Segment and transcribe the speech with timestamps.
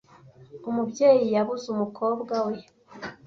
[0.69, 2.57] Umubyeyi yabuze umukobwa we